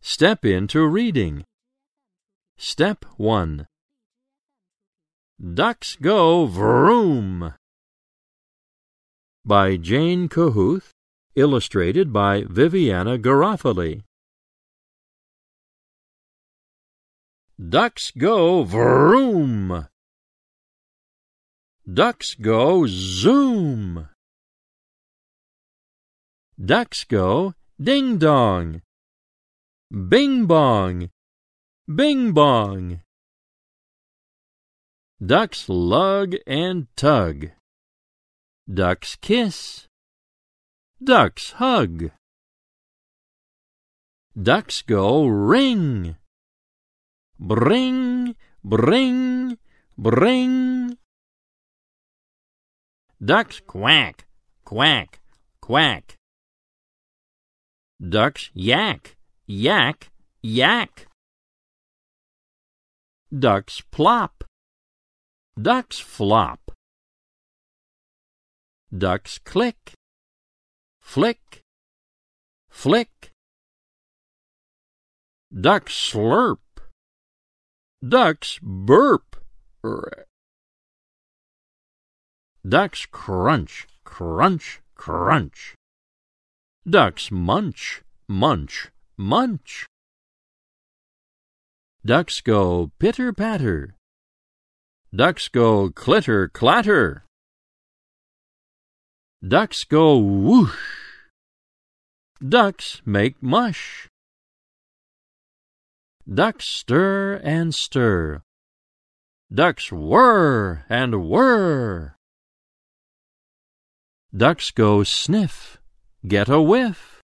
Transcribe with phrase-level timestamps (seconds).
[0.00, 1.44] Step into reading.
[2.56, 3.66] Step 1.
[5.54, 7.54] Ducks Go Vroom
[9.48, 10.90] by Jane Kohuth,
[11.34, 14.02] illustrated by Viviana Garofoli.
[17.58, 19.88] Ducks go vroom.
[21.90, 24.10] Ducks go zoom.
[26.62, 28.82] Ducks go ding dong.
[29.90, 31.08] Bing bong.
[31.86, 33.00] Bing bong.
[35.24, 37.52] Ducks lug and tug.
[38.68, 39.86] Ducks kiss.
[41.02, 42.10] Ducks hug.
[44.36, 46.16] Ducks go ring.
[47.40, 49.56] Bring, bring,
[49.96, 50.87] bring.
[53.24, 54.26] Ducks quack,
[54.64, 55.18] quack,
[55.60, 56.14] quack.
[58.00, 60.08] Ducks yak, yak,
[60.40, 61.08] yak.
[63.36, 64.44] Ducks plop.
[65.60, 66.70] Ducks flop.
[68.96, 69.94] Ducks click.
[71.02, 71.60] Flick.
[72.70, 73.32] Flick.
[75.52, 76.60] Ducks slurp.
[78.00, 79.42] Ducks burp.
[82.68, 85.74] Ducks crunch, crunch, crunch.
[86.86, 89.86] Ducks munch, munch, munch.
[92.04, 93.94] Ducks go pitter patter.
[95.14, 97.24] Ducks go clitter clatter.
[99.46, 100.76] Ducks go whoosh.
[102.46, 104.08] Ducks make mush.
[106.28, 108.42] Ducks stir and stir.
[109.50, 112.17] Ducks whir and whir.
[114.36, 115.78] Ducks go sniff,
[116.26, 117.22] get a whiff.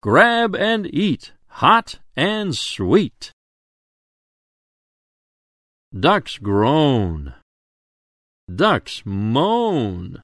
[0.00, 3.32] Grab and eat, hot and sweet.
[5.92, 7.34] Ducks groan.
[8.54, 10.22] Ducks moan.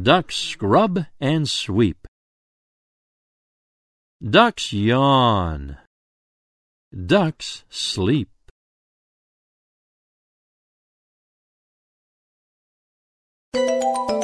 [0.00, 2.06] Ducks scrub and sweep.
[4.22, 5.76] Ducks yawn.
[6.94, 8.33] Ducks sleep.
[13.84, 14.23] Música